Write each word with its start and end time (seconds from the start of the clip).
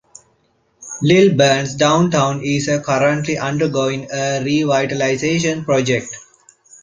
Lilburn's 1.03 1.75
downtown 1.75 2.41
is 2.43 2.65
currently 2.83 3.37
undergoing 3.37 4.05
a 4.05 4.41
revitalization 4.43 5.63
project. 5.63 6.07